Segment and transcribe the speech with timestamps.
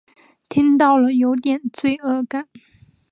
[0.49, 2.49] 听到了有点罪恶感